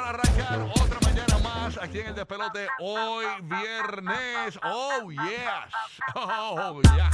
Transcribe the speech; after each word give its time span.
para 0.00 0.10
arrancar 0.10 0.60
otra 0.82 0.98
mañana 1.02 1.38
más 1.38 1.78
aquí 1.78 2.00
en 2.00 2.08
el 2.08 2.14
despelote. 2.14 2.66
Hoy 2.80 3.26
viernes. 3.42 4.58
Oh, 4.62 5.10
yes. 5.10 5.74
Oh, 6.14 6.80
yeah. 6.96 7.10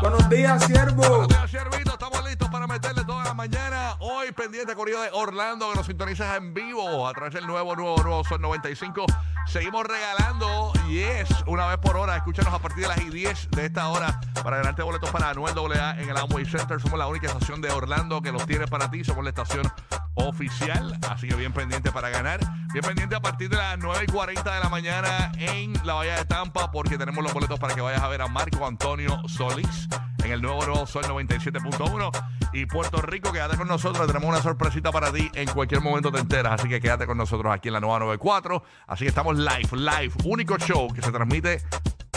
Buenos 0.00 0.28
días, 0.30 0.64
siervo. 0.64 0.96
Buenos 0.96 1.28
días, 1.28 1.50
Siervito. 1.50 1.92
Estamos 1.92 2.24
listos 2.24 2.48
para 2.48 2.66
meterle 2.66 3.04
toda 3.04 3.24
la 3.24 3.34
mañana. 3.34 3.96
Hoy 4.00 4.32
pendiente 4.32 4.74
corrido 4.74 5.02
de 5.02 5.10
Orlando 5.12 5.70
que 5.70 5.76
nos 5.76 5.86
sintonizas 5.86 6.36
en 6.36 6.54
vivo 6.54 7.06
a 7.06 7.12
través 7.12 7.34
del 7.34 7.46
nuevo, 7.46 7.76
nuevo, 7.76 8.02
nuevo 8.02 8.24
Sol 8.24 8.40
95. 8.40 9.06
Seguimos 9.46 9.86
regalando, 9.86 10.72
yes, 10.88 11.28
una 11.46 11.66
vez 11.66 11.78
por 11.78 11.96
hora. 11.96 12.16
Escúchanos 12.16 12.52
a 12.52 12.58
partir 12.58 12.82
de 12.82 12.88
las 12.88 13.00
y 13.00 13.10
10 13.10 13.50
de 13.50 13.66
esta 13.66 13.88
hora 13.88 14.20
para 14.42 14.56
ganarte 14.56 14.82
boletos 14.82 15.10
para 15.10 15.30
Anuel 15.30 15.54
AA 15.56 16.00
en 16.00 16.10
el 16.10 16.16
Amway 16.16 16.44
Center. 16.44 16.80
Somos 16.80 16.98
la 16.98 17.06
única 17.06 17.28
estación 17.28 17.60
de 17.60 17.70
Orlando 17.70 18.20
que 18.20 18.32
los 18.32 18.46
tiene 18.46 18.66
para 18.66 18.90
ti. 18.90 19.04
Somos 19.04 19.22
la 19.22 19.30
estación 19.30 19.70
oficial. 20.14 20.98
Así 21.08 21.28
que 21.28 21.36
bien 21.36 21.52
pendiente 21.52 21.92
para 21.92 22.10
ganar. 22.10 22.40
Bien 22.72 22.84
pendiente 22.84 23.14
a 23.14 23.20
partir 23.20 23.48
de 23.48 23.56
las 23.56 23.78
9 23.78 24.06
y 24.08 24.12
40 24.12 24.54
de 24.54 24.60
la 24.60 24.68
mañana 24.68 25.32
en 25.38 25.72
la 25.84 25.94
Bahía 25.94 26.16
de 26.16 26.24
Tampa 26.24 26.72
porque 26.72 26.98
tenemos 26.98 27.22
los 27.22 27.32
boletos 27.32 27.58
para 27.60 27.74
que 27.74 27.80
vayas 27.80 28.02
a 28.02 28.08
ver 28.08 28.22
a 28.22 28.26
Marco 28.26 28.66
Antonio 28.66 29.22
Solís 29.28 29.88
en 30.24 30.32
el 30.32 30.42
nuevo 30.42 30.64
Nuevo 30.64 30.86
Sol 30.86 31.04
97.1 31.04 32.10
y 32.52 32.66
Puerto 32.66 33.02
Rico, 33.02 33.32
quédate 33.32 33.56
con 33.56 33.68
nosotros, 33.68 34.06
tenemos 34.06 34.28
una 34.28 34.40
sorpresita 34.40 34.90
para 34.90 35.12
ti, 35.12 35.30
en 35.34 35.48
cualquier 35.48 35.80
momento 35.80 36.10
te 36.10 36.18
enteras, 36.18 36.54
así 36.54 36.68
que 36.68 36.80
quédate 36.80 37.06
con 37.06 37.18
nosotros 37.18 37.52
aquí 37.52 37.68
en 37.68 37.74
la 37.74 37.80
nueva 37.80 37.98
94, 37.98 38.62
así 38.86 39.04
que 39.04 39.08
estamos 39.08 39.36
live, 39.36 39.68
live, 39.72 40.12
único 40.24 40.56
show 40.56 40.88
que 40.92 41.02
se 41.02 41.12
transmite 41.12 41.62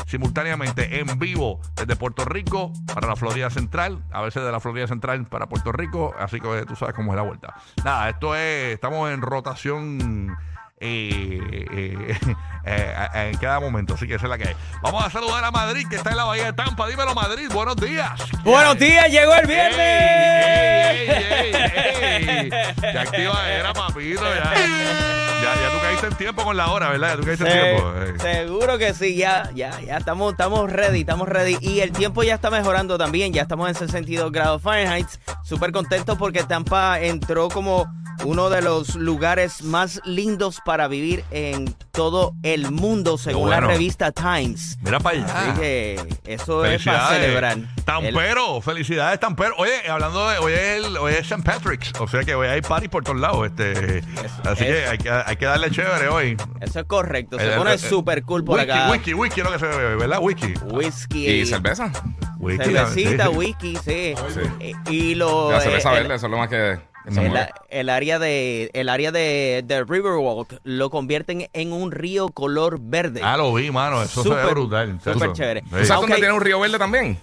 simultáneamente 0.06 1.00
en 1.00 1.20
vivo 1.20 1.60
desde 1.76 1.96
Puerto 1.98 2.24
Rico 2.24 2.72
para 2.94 3.08
la 3.08 3.16
Florida 3.16 3.50
Central, 3.50 4.04
a 4.12 4.22
veces 4.22 4.44
de 4.44 4.52
la 4.52 4.60
Florida 4.60 4.88
Central 4.88 5.26
para 5.26 5.48
Puerto 5.48 5.72
Rico, 5.72 6.16
así 6.18 6.40
que 6.40 6.66
tú 6.66 6.76
sabes 6.76 6.96
cómo 6.96 7.12
es 7.12 7.18
la 7.18 7.24
vuelta. 7.24 7.56
Nada, 7.84 8.10
esto 8.10 8.36
es, 8.36 8.74
estamos 8.74 9.12
en 9.12 9.22
rotación 9.22 10.38
eh, 10.80 11.66
eh, 11.74 12.18
eh, 12.66 13.30
en 13.32 13.38
cada 13.38 13.60
momento, 13.60 13.96
así 13.96 14.08
que 14.08 14.16
esa 14.16 14.26
es 14.26 14.30
la 14.30 14.38
que 14.38 14.50
hay. 14.50 14.56
Vamos 14.82 15.04
a 15.04 15.10
saludar 15.10 15.44
a 15.44 15.52
Madrid, 15.52 15.88
que 15.90 15.96
está 15.96 16.12
en 16.12 16.18
la 16.18 16.26
Bahía 16.26 16.46
de 16.46 16.54
Tampa. 16.54 16.88
Dímelo, 16.88 17.16
Madrid, 17.16 17.50
buenos 17.52 17.76
días. 17.76 18.12
Buenos 18.44 18.78
días, 18.78 19.10
llegó 19.10 19.34
el 19.36 19.48
viernes. 19.48 19.78
¡Ey, 19.78 21.10
ey, 21.10 21.54
ey, 21.54 22.30
ey! 22.30 22.50
Ya 22.94 23.02
activa 23.02 23.50
era, 23.50 23.74
papito, 23.74 24.24
ya. 24.24 25.27
Ya, 25.56 25.62
ya 25.62 25.72
tú 25.76 25.82
caíste 25.82 26.08
en 26.08 26.16
tiempo 26.16 26.44
con 26.44 26.58
la 26.58 26.72
hora, 26.72 26.90
¿verdad? 26.90 27.10
Ya 27.10 27.16
tú 27.18 27.24
caíste 27.26 27.46
en 27.46 27.52
Se- 27.52 27.62
tiempo. 27.62 27.94
eh. 27.98 28.14
seguro 28.44 28.78
que 28.78 28.94
sí, 28.94 29.16
ya, 29.16 29.50
ya, 29.56 29.80
ya 29.82 29.98
estamos, 29.98 30.32
estamos 30.34 30.72
ready, 30.72 31.02
estamos 31.02 31.28
ready. 31.28 31.58
Y 31.62 31.80
el 31.82 31.92
tiempo 31.92 32.24
ya 32.24 32.36
está 32.36 32.50
mejorando 32.50 32.98
también, 32.98 33.34
ya 33.34 33.44
estamos 33.44 33.68
en 33.70 33.76
62 33.76 34.32
grados 34.32 34.62
Fahrenheit. 34.62 35.08
Súper 35.44 35.72
contentos 35.72 36.18
porque 36.18 36.44
Tampa 36.44 37.00
entró 37.00 37.50
como 37.50 37.86
uno 38.26 38.50
de 38.50 38.64
los 38.64 38.96
lugares 38.96 39.62
más 39.62 40.02
lindos 40.04 40.60
para 40.66 40.88
vivir 40.88 41.24
en 41.30 41.76
todo 41.92 42.34
el 42.42 42.72
mundo, 42.72 43.18
según 43.20 43.44
bueno. 43.50 43.62
la 43.62 43.68
revista 43.68 44.12
Times. 44.12 44.78
Mira 44.82 45.00
para 45.00 45.18
allá. 45.20 45.40
Así 45.52 45.60
que 45.60 46.08
eso 46.26 46.66
es 46.66 46.84
para 46.84 47.10
celebrar. 47.10 47.58
El- 47.58 47.68
Tampero, 47.86 48.60
felicidades, 48.62 49.20
Tampero. 49.20 49.54
Oye, 49.58 49.72
hablando 49.90 50.28
de, 50.30 50.40
hoy 50.40 50.54
es, 50.54 50.86
el, 50.86 50.98
hoy 50.98 51.14
es 51.14 51.20
St. 51.32 51.42
Patrick's, 51.44 51.94
o 52.00 52.08
sea 52.08 52.24
que 52.24 52.36
hoy 52.36 52.48
hay 52.48 52.62
party 52.62 52.88
por 52.90 53.04
todos 53.04 53.20
lados. 53.20 53.46
Este, 53.48 54.04
así 54.44 54.66
que 54.66 54.88
hay, 54.88 54.98
que 54.98 55.10
hay 55.10 55.37
que 55.38 55.46
darle 55.46 55.72
chévere 55.72 56.08
hoy. 56.10 56.38
Eso 56.62 56.80
es 56.80 56.86
correcto, 56.86 57.38
se 57.40 57.50
pone 57.52 57.74
eh, 57.74 57.78
súper 57.78 58.24
cool 58.24 58.44
por 58.44 58.58
whisky, 58.60 58.72
acá. 58.72 58.92
Whisky, 58.92 59.14
whisky 59.14 59.40
es 59.42 59.46
lo 59.46 59.52
que 59.54 59.60
se 59.60 59.66
bebe, 59.68 59.96
¿verdad? 59.96 60.20
Whisky. 60.22 60.54
Whisky. 60.72 61.28
¿Y 61.28 61.46
cerveza? 61.46 61.92
Whisky, 62.40 62.64
Cervecita, 62.66 63.26
sí, 63.26 63.32
sí. 63.32 63.38
whisky, 63.38 63.76
sí. 63.78 64.14
Sí. 64.34 64.42
Eh, 64.60 64.74
Y 64.90 65.16
lo. 65.16 65.52
La 65.52 65.60
cerveza 65.62 65.90
eh, 65.94 65.98
el- 65.98 66.02
verde, 66.04 66.16
eso 66.16 66.26
es 66.28 66.32
lo 66.32 66.38
más 66.38 66.50
que 66.50 66.80
que 67.06 67.14
se 67.14 67.22
el, 67.22 67.30
mueve. 67.30 67.50
el 67.70 67.90
área 67.90 68.20
de 68.20 68.70
el 68.74 68.90
área 68.90 69.12
de, 69.14 69.64
de 69.66 69.84
Riverwalk 69.86 70.60
lo 70.64 70.90
convierten 70.90 71.48
en 71.54 71.72
un 71.72 71.92
río 71.92 72.28
color 72.30 72.80
verde. 72.82 73.22
Ah, 73.24 73.38
lo 73.38 73.54
vi, 73.54 73.72
mano. 73.72 74.04
Eso 74.04 74.24
se 74.24 74.30
ve 74.30 74.36
Súper, 74.36 74.54
brutal. 74.54 75.00
súper 75.04 75.32
chévere. 75.34 75.62
Sí. 75.62 75.68
¿Tú 75.70 75.86
sabes 75.86 76.02
dónde 76.02 76.14
ok. 76.16 76.20
tiene 76.20 76.34
un 76.34 76.42
río 76.42 76.60
verde 76.60 76.78
también? 76.78 77.18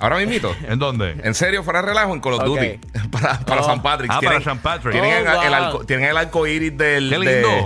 Ahora 0.00 0.16
mismito. 0.16 0.54
¿En 0.68 0.78
dónde? 0.78 1.16
En 1.22 1.34
serio, 1.34 1.62
fuera 1.62 1.82
de 1.82 1.88
relajo, 1.88 2.12
en 2.14 2.20
Call 2.20 2.32
of. 2.34 2.44
Duty. 2.44 2.80
para 3.12 3.38
para 3.40 3.60
Oh. 3.60 3.64
San 3.64 3.82
Patrick. 3.82 4.10
Ah, 4.12 4.18
Tienen- 4.18 4.42
para 4.42 4.52
St. 4.52 4.62
Patrick. 4.62 4.92
Tienen, 4.92 5.26
Oh, 5.26 5.30
el, 5.30 5.36
el 5.44 5.48
wow. 5.54 5.64
arco, 5.64 5.84
tienen 5.86 6.08
el 6.08 6.16
arco 6.16 6.46
iris 6.46 6.76
del. 6.76 7.08
Qué 7.10 7.18
de- 7.18 7.64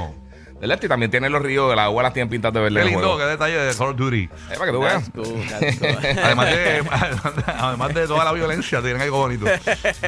del 0.64 0.68
Lefty. 0.70 0.88
También 0.88 1.10
tienen 1.10 1.30
los 1.32 1.42
ríos, 1.42 1.74
las 1.76 1.84
aguas 1.84 2.02
las 2.04 2.12
tienen 2.12 2.28
pintadas 2.28 2.54
de 2.54 2.60
verde. 2.60 2.80
Qué 2.80 2.86
el 2.86 2.92
lindo, 2.92 3.16
qué 3.18 3.24
detalle 3.24 3.56
de 3.58 3.74
Call 3.74 3.88
of 3.88 3.96
Duty. 3.96 4.22
Eh, 4.22 4.30
para 4.58 4.66
que 4.66 4.72
tú 4.72 4.80
veas. 4.80 5.10
Además 6.24 6.46
de, 6.50 6.84
además 7.46 7.94
de 7.94 8.06
toda 8.06 8.24
la 8.24 8.32
violencia, 8.32 8.80
tienen 8.80 9.00
algo 9.02 9.18
bonito. 9.18 9.44
Para 9.44 9.60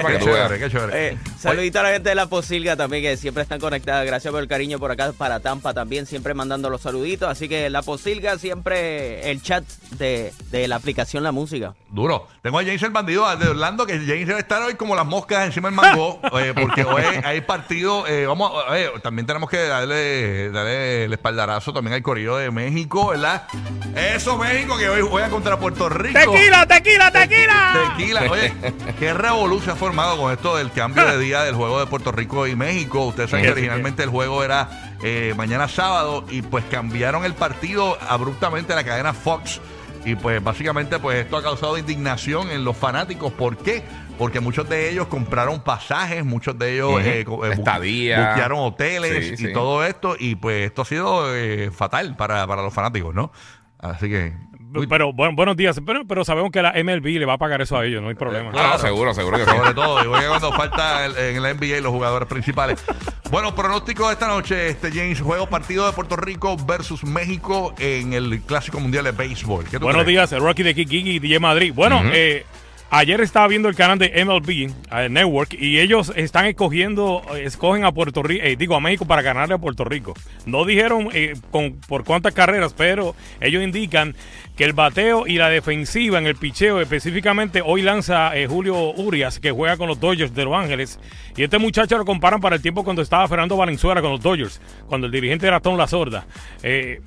Qué 0.08 0.12
que 0.12 0.18
tú 0.18 0.24
chévere, 0.26 0.48
veas. 0.48 0.58
qué 0.60 0.70
chévere. 0.70 1.08
Eh, 1.08 1.18
saludito 1.38 1.80
a 1.80 1.82
la 1.84 1.90
gente 1.90 2.08
de 2.08 2.14
la 2.14 2.26
Posilga 2.26 2.76
también 2.76 3.02
que 3.02 3.16
siempre 3.16 3.42
están 3.42 3.60
conectadas. 3.60 4.06
Gracias 4.06 4.30
por 4.32 4.42
el 4.42 4.48
cariño 4.48 4.78
por 4.78 4.90
acá 4.90 5.12
para 5.16 5.40
Tampa 5.40 5.74
también, 5.74 6.06
siempre 6.06 6.34
mandando 6.34 6.70
los 6.70 6.80
saluditos. 6.80 7.28
Así 7.28 7.48
que 7.48 7.70
la 7.70 7.82
Posilga 7.82 8.38
siempre 8.38 9.30
el 9.30 9.42
chat 9.42 9.64
de, 9.98 10.32
de 10.50 10.68
la 10.68 10.76
aplicación 10.76 11.22
La 11.22 11.32
Música. 11.32 11.74
Duro. 11.90 12.28
Tengo 12.42 12.58
a 12.58 12.62
James 12.64 12.82
el 12.82 12.90
bandido 12.90 13.36
de 13.36 13.48
Orlando, 13.48 13.86
que 13.86 13.94
James 13.98 14.26
debe 14.26 14.40
estar 14.40 14.62
hoy 14.62 14.74
como 14.74 14.94
las 14.94 15.06
moscas 15.06 15.46
encima 15.46 15.68
del 15.68 15.76
mango, 15.76 16.20
eh, 16.38 16.52
porque 16.54 16.84
hoy 16.84 17.02
hay 17.24 17.40
partido. 17.40 18.06
eh, 18.06 18.26
vamos, 18.26 18.52
a 18.66 18.72
ver, 18.72 19.00
también 19.00 19.26
tenemos 19.26 19.48
que 19.50 19.66
darle, 19.66 20.45
darle 20.50 21.04
el 21.04 21.12
espaldarazo 21.12 21.72
también 21.72 21.94
al 21.94 22.02
Corrido 22.02 22.36
de 22.36 22.50
México, 22.50 23.08
¿verdad? 23.08 23.46
Eso, 23.94 24.36
México, 24.36 24.76
que 24.76 24.88
hoy 24.88 25.00
juega 25.08 25.30
contra 25.30 25.58
Puerto 25.58 25.88
Rico. 25.88 26.18
¡Tequila, 26.18 26.66
tequila, 26.66 27.10
tequila! 27.10 27.94
Tequila. 27.96 28.22
Oye, 28.30 28.52
qué 28.98 29.14
revolución 29.14 29.70
ha 29.70 29.76
formado 29.76 30.16
con 30.16 30.32
esto 30.32 30.56
del 30.56 30.70
cambio 30.70 31.06
de 31.06 31.18
día 31.24 31.42
del 31.42 31.54
juego 31.54 31.80
de 31.80 31.86
Puerto 31.86 32.12
Rico 32.12 32.46
y 32.46 32.54
México. 32.56 33.06
Ustedes 33.06 33.30
saben 33.30 33.46
que 33.46 33.52
originalmente 33.52 34.02
el 34.02 34.10
juego 34.10 34.44
era 34.44 34.96
eh, 35.02 35.34
mañana 35.36 35.68
sábado 35.68 36.24
y 36.30 36.42
pues 36.42 36.64
cambiaron 36.70 37.24
el 37.24 37.34
partido 37.34 37.98
abruptamente 38.08 38.72
a 38.72 38.76
la 38.76 38.84
cadena 38.84 39.12
Fox. 39.12 39.60
Y 40.04 40.14
pues 40.14 40.42
básicamente 40.42 40.98
pues 41.00 41.24
esto 41.24 41.36
ha 41.36 41.42
causado 41.42 41.76
indignación 41.78 42.50
en 42.50 42.64
los 42.64 42.76
fanáticos. 42.76 43.32
¿Por 43.32 43.56
qué? 43.56 43.82
Porque 44.18 44.40
muchos 44.40 44.68
de 44.68 44.90
ellos 44.90 45.06
compraron 45.08 45.60
pasajes, 45.62 46.24
muchos 46.24 46.58
de 46.58 46.74
ellos 46.74 47.00
eh, 47.04 47.20
eh, 47.20 47.24
bu- 47.26 47.50
Estadía. 47.52 48.30
buquearon 48.30 48.58
hoteles 48.60 49.26
Sí, 49.26 49.34
y 49.34 49.36
sí. 49.48 49.52
todo 49.52 49.84
esto. 49.84 50.16
Y 50.18 50.36
pues 50.36 50.66
esto 50.66 50.82
ha 50.82 50.84
sido 50.86 51.36
eh, 51.36 51.70
fatal 51.70 52.16
para, 52.16 52.46
para 52.46 52.62
los 52.62 52.72
fanáticos, 52.72 53.14
¿no? 53.14 53.30
Así 53.78 54.08
que... 54.08 54.32
Uy, 54.74 54.86
Pero 54.88 55.12
bueno, 55.12 55.34
buenos 55.34 55.56
días, 55.56 55.80
pero, 55.86 56.06
pero 56.06 56.22
sabemos 56.24 56.50
que 56.50 56.60
la 56.60 56.72
MLB 56.72 57.18
le 57.18 57.24
va 57.24 57.34
a 57.34 57.38
pagar 57.38 57.62
eso 57.62 57.78
a 57.78 57.86
ellos, 57.86 58.02
no 58.02 58.08
hay 58.08 58.14
problema. 58.14 58.50
No, 58.50 58.68
no, 58.68 58.78
seguro, 58.78 59.14
seguro 59.14 59.38
que 59.38 59.44
sí. 59.44 59.50
Sobre 59.50 59.72
todo, 59.74 60.04
y 60.04 60.06
voy 60.06 60.22
a 60.22 60.28
cuando 60.28 60.52
falta 60.52 61.06
el- 61.06 61.16
en 61.16 61.36
el 61.36 61.56
NBA 61.56 61.80
los 61.80 61.92
jugadores 61.92 62.28
principales. 62.28 62.84
Bueno, 63.30 63.54
pronóstico 63.54 64.08
de 64.08 64.14
esta 64.14 64.26
noche, 64.28 64.68
este 64.68 64.90
James, 64.90 65.20
juego 65.20 65.46
partido 65.46 65.86
de 65.86 65.92
Puerto 65.92 66.16
Rico 66.16 66.56
versus 66.66 67.04
México 67.04 67.74
en 67.78 68.12
el 68.12 68.42
Clásico 68.42 68.78
Mundial 68.80 69.04
de 69.04 69.12
Béisbol. 69.12 69.64
¿Qué 69.64 69.78
tú 69.78 69.84
Buenos 69.84 70.02
crees? 70.04 70.30
días, 70.30 70.42
Rocky 70.42 70.62
de 70.62 70.74
Kiki 70.74 70.98
y 71.10 71.18
DJ 71.20 71.38
Madrid. 71.40 71.72
Bueno, 71.74 72.02
eh, 72.12 72.44
Ayer 72.88 73.20
estaba 73.20 73.48
viendo 73.48 73.68
el 73.68 73.74
canal 73.74 73.98
de 73.98 74.24
MLB 74.24 74.70
eh, 74.92 75.08
Network 75.10 75.54
y 75.58 75.80
ellos 75.80 76.12
están 76.14 76.46
escogiendo, 76.46 77.20
escogen 77.34 77.84
a 77.84 77.90
Puerto 77.90 78.22
Rico, 78.22 78.44
eh, 78.44 78.54
digo 78.56 78.76
a 78.76 78.80
México 78.80 79.04
para 79.04 79.22
ganarle 79.22 79.54
a 79.54 79.58
Puerto 79.58 79.84
Rico. 79.84 80.14
No 80.44 80.64
dijeron 80.64 81.08
eh, 81.12 81.34
con, 81.50 81.80
por 81.88 82.04
cuántas 82.04 82.32
carreras, 82.32 82.74
pero 82.74 83.16
ellos 83.40 83.64
indican 83.64 84.14
que 84.56 84.64
el 84.64 84.72
bateo 84.72 85.26
y 85.26 85.36
la 85.36 85.50
defensiva 85.50 86.18
en 86.18 86.26
el 86.26 86.36
picheo, 86.36 86.80
específicamente 86.80 87.60
hoy 87.60 87.82
lanza 87.82 88.34
eh, 88.36 88.46
Julio 88.46 88.92
Urias, 88.92 89.40
que 89.40 89.50
juega 89.50 89.76
con 89.76 89.88
los 89.88 89.98
Dodgers 89.98 90.32
de 90.32 90.44
Los 90.44 90.54
Ángeles. 90.54 91.00
Y 91.36 91.42
este 91.42 91.58
muchacho 91.58 91.98
lo 91.98 92.04
comparan 92.04 92.40
para 92.40 92.54
el 92.54 92.62
tiempo 92.62 92.84
cuando 92.84 93.02
estaba 93.02 93.26
Fernando 93.26 93.56
Valenzuela 93.56 94.00
con 94.00 94.12
los 94.12 94.22
Dodgers, 94.22 94.60
cuando 94.86 95.08
el 95.08 95.12
dirigente 95.12 95.46
era 95.46 95.60
Tom 95.60 95.76
La 95.76 95.88
Sorda. 95.88 96.24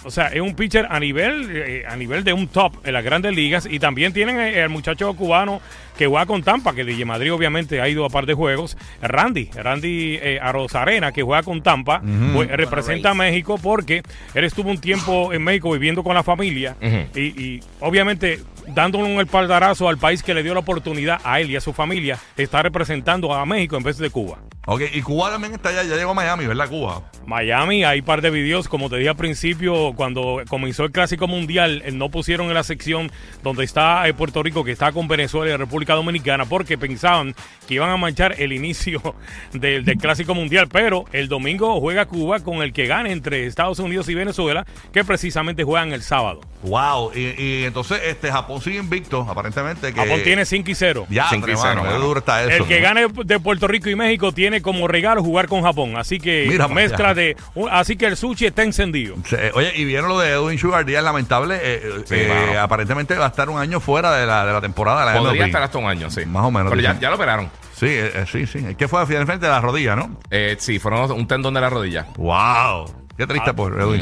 O 0.04 0.12
sea, 0.12 0.28
es 0.28 0.42
un 0.42 0.54
pitcher 0.54 0.88
a 0.92 1.00
nivel, 1.00 1.84
a 1.88 1.96
nivel 1.96 2.24
de 2.24 2.34
un 2.34 2.48
top 2.50 2.86
en 2.86 2.94
las 2.94 3.04
grandes 3.04 3.34
ligas. 3.34 3.68
Y 3.68 3.80
también 3.80 4.14
tienen 4.14 4.40
el 4.40 4.70
muchacho 4.70 5.12
cubano 5.16 5.60
que 5.98 6.07
juega 6.07 6.25
con 6.25 6.44
Tampa, 6.44 6.74
que 6.74 6.83
DJ 6.83 7.06
Madrid 7.06 7.33
obviamente 7.33 7.81
ha 7.81 7.89
ido 7.89 8.06
a 8.06 8.10
par 8.10 8.25
de 8.25 8.33
juegos. 8.33 8.77
Randy, 9.01 9.50
Randy 9.54 10.19
eh, 10.21 10.39
Arozarena, 10.42 11.12
que 11.12 11.24
juega 11.24 11.44
con 11.44 11.62
Tampa, 11.62 12.01
pues, 12.33 12.50
representa 12.50 13.12
a 13.12 13.13
México 13.13 13.57
porque 13.62 14.04
él 14.33 14.44
estuvo 14.44 14.69
un 14.69 14.80
tiempo 14.80 15.33
en 15.33 15.44
México 15.44 15.71
viviendo 15.71 16.04
con 16.04 16.16
la 16.16 16.24
familia 16.24 16.75
y, 17.16 17.21
y 17.21 17.60
obviamente 17.80 18.39
dándole 18.74 19.06
un 19.06 19.19
espaldarazo 19.19 19.89
al 19.89 19.98
país 19.98 20.24
que 20.24 20.33
le 20.33 20.44
dio 20.44 20.54
la 20.54 20.62
oportunidad 20.62 21.19
a 21.24 21.39
él 21.39 21.50
y 21.50 21.56
a 21.56 21.62
su 21.62 21.74
familia 21.74 22.18
de 22.36 22.44
estar 22.44 22.63
representando 22.63 23.33
a 23.33 23.45
México 23.45 23.77
en 23.77 23.83
vez 23.83 23.98
de 23.98 24.10
Cuba. 24.10 24.39
Ok, 24.71 24.81
y 24.94 25.01
Cuba 25.01 25.31
también 25.31 25.54
está 25.54 25.69
allá, 25.69 25.81
ya 25.81 25.95
llegó 25.95 26.12
a 26.12 26.13
Miami, 26.13 26.45
¿verdad? 26.45 26.69
Cuba. 26.69 27.01
Miami, 27.25 27.83
hay 27.83 28.01
un 28.01 28.06
par 28.06 28.21
de 28.21 28.30
videos, 28.30 28.68
como 28.68 28.88
te 28.88 28.98
dije 28.98 29.10
al 29.10 29.16
principio, 29.16 29.94
cuando 29.95 30.44
comenzó 30.48 30.83
el 30.83 30.92
Clásico 30.92 31.27
Mundial, 31.27 31.81
eh, 31.86 31.92
no 31.92 32.10
pusieron 32.10 32.50
en 32.50 32.54
la 32.54 32.63
sección 32.63 33.12
donde 33.42 33.63
está 33.63 34.07
eh, 34.07 34.13
Puerto 34.13 34.44
Rico, 34.44 34.63
que 34.63 34.71
está 34.71 34.92
con 34.92 35.07
Venezuela 35.07 35.51
y 35.51 35.57
República 35.57 35.95
Dominicana, 35.95 36.45
porque 36.45 36.77
pensaban 36.77 37.33
que 37.68 37.74
iban 37.74 37.89
a 37.89 37.98
manchar 37.98 38.36
el 38.38 38.54
inicio 38.60 39.16
del, 39.54 39.86
del 39.86 39.98
Clásico 39.98 40.36
Mundial, 40.36 40.68
pero 40.71 41.06
el 41.13 41.30
domingo 41.30 41.80
juega 41.80 42.06
Cuba 42.06 42.39
con 42.42 42.62
el 42.62 42.71
que 42.71 42.86
gane 42.86 43.12
entre 43.12 43.48
Estados 43.48 43.80
Unidos 43.80 44.07
y 44.10 44.13
Venezuela, 44.13 44.68
que 44.94 45.04
precisamente 45.04 45.63
juegan 45.63 45.94
el 45.94 46.04
sábado. 46.04 46.42
Wow, 46.62 47.12
y, 47.16 47.42
y 47.42 47.63
entonces 47.63 48.01
este 48.06 48.31
Japón 48.31 48.58
sigue 48.61 48.79
invicto, 48.79 49.25
aparentemente. 49.29 49.94
Que, 49.94 50.00
Japón 50.01 50.21
tiene 50.23 50.45
5 50.45 50.69
y 50.71 50.75
0. 50.75 51.07
Ya, 51.09 51.29
Cinco 51.29 51.47
y 51.47 51.51
hermano, 51.51 51.69
cero, 51.71 51.81
qué 51.83 51.89
mano. 51.94 52.06
duro 52.06 52.19
está 52.19 52.44
eso. 52.44 52.63
El 52.63 52.67
que 52.67 52.77
¿no? 52.79 52.83
gane 52.83 53.07
de 53.25 53.39
Puerto 53.39 53.67
Rico 53.67 53.89
y 53.89 53.95
México 53.95 54.31
tiene 54.31 54.61
como 54.61 54.88
regalo 54.88 55.23
jugar 55.23 55.47
con 55.47 55.61
Japón. 55.63 55.95
Así 55.97 56.19
que 56.19 56.45
Mira 56.47 56.67
mezcla 56.67 57.13
de. 57.13 57.35
Así 57.71 57.95
que 57.95 58.06
el 58.06 58.17
sushi 58.17 58.45
está 58.47 58.63
encendido. 58.63 59.15
Se- 59.25 59.51
Oye, 59.53 59.71
y 59.75 59.85
vieron 59.85 60.09
lo 60.09 60.19
de 60.19 60.29
Edwin 60.31 60.57
Sugar 60.57 60.85
Díaz, 60.85 61.03
lamentable. 61.03 61.59
eh, 61.61 61.81
Sí, 62.06 62.15
eh, 62.15 62.57
aparentemente 62.59 63.15
va 63.15 63.25
a 63.25 63.29
estar 63.29 63.50
un 63.50 63.59
año 63.59 63.79
fuera 63.79 64.13
de 64.15 64.25
la, 64.25 64.45
de 64.45 64.53
la 64.53 64.61
temporada 64.61 65.06
la 65.06 65.17
Podría 65.19 65.41
MLB. 65.44 65.45
estar 65.47 65.63
hasta 65.63 65.77
un 65.77 65.85
año, 65.88 66.09
sí. 66.09 66.25
Más 66.25 66.44
o 66.45 66.51
menos, 66.51 66.69
Pero 66.71 66.81
ya, 67.00 67.09
lo 67.09 67.15
operaron. 67.15 67.50
Sí, 67.75 67.85
eh, 67.88 68.11
eh, 68.13 68.25
sí, 68.29 68.45
sí. 68.45 68.59
Es 68.67 68.75
que 68.75 68.88
fue 68.88 69.06
finalmente 69.07 69.45
de 69.45 69.51
la 69.51 69.61
rodilla, 69.61 69.95
¿no? 69.95 70.17
Eh, 70.29 70.56
sí, 70.59 70.79
fueron 70.79 71.09
un 71.11 71.27
tendón 71.27 71.53
de 71.53 71.61
la 71.61 71.69
rodilla. 71.69 72.07
Wow. 72.17 72.94
Qué 73.19 73.27
triste 73.27 73.54
por 73.54 73.74
Edwin 73.80 74.01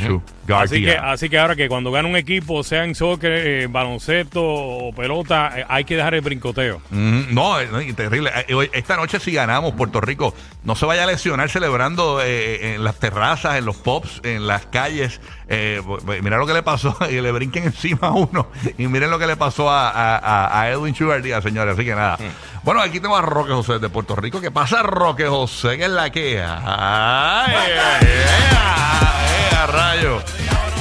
Ah, 0.50 0.62
Así 0.62 0.76
que, 0.86 0.96
así 0.96 1.30
que 1.30 1.40
ahora 1.40 1.56
que 1.56 1.68
cuando 1.68 1.92
gana 1.92 2.08
un 2.08 2.16
equipo, 2.16 2.64
sea 2.64 2.86
en 2.86 2.94
soccer, 2.96 3.32
eh, 3.34 3.68
baloncesto 3.68 4.42
o 4.44 4.94
pelota, 4.94 5.52
eh, 5.60 5.66
hay 5.68 5.84
que 5.86 5.96
dejar 5.96 6.14
el 6.14 6.22
brincoteo. 6.22 6.82
Mm, 6.92 7.34
no, 7.34 7.60
es 7.60 7.96
terrible. 7.96 8.32
Eh, 8.48 8.70
Esta 8.74 8.96
noche 8.96 9.20
si 9.20 9.32
ganamos 9.32 9.74
Puerto 9.74 10.00
Rico, 10.02 10.34
no 10.64 10.76
se 10.76 10.86
vaya 10.86 11.04
a 11.04 11.08
lesionar 11.08 11.50
celebrando 11.50 12.22
eh, 12.24 12.76
en 12.76 12.84
las 12.84 13.00
terrazas, 13.00 13.58
en 13.58 13.66
los 13.66 13.76
pops, 13.78 14.22
en 14.24 14.46
las 14.46 14.68
calles. 14.68 15.20
Eh, 15.50 15.82
mira 16.22 16.38
lo 16.38 16.46
que 16.46 16.54
le 16.54 16.62
pasó 16.62 16.96
y 17.10 17.20
le 17.20 17.32
brinquen 17.32 17.64
encima 17.64 18.10
a 18.10 18.12
uno. 18.12 18.48
Y 18.78 18.86
miren 18.88 19.10
lo 19.10 19.18
que 19.18 19.26
le 19.28 19.36
pasó 19.36 19.70
a, 19.72 19.90
a- 19.90 20.62
a- 20.62 20.70
Edwin 20.70 20.94
Sugar 20.94 21.22
Díaz, 21.24 21.44
señores. 21.44 21.74
Así 21.74 21.84
que 21.86 21.96
nada. 21.96 22.18
Bueno, 22.68 22.82
aquí 22.82 23.00
tengo 23.00 23.16
a 23.16 23.22
Roque 23.22 23.54
José 23.54 23.80
de 23.80 23.88
Puerto 23.88 24.14
Rico. 24.14 24.42
¿Qué 24.42 24.52
pasa, 24.52 24.84
Roque 24.84 25.26
José? 25.26 25.78
¿Qué 25.78 25.86
es 25.86 25.90
la 25.90 26.10
que? 26.10 26.44
¡Ay! 26.44 27.54
ay, 27.56 27.72
ay, 27.74 28.08
ay, 29.58 29.68
rayo! 29.68 30.22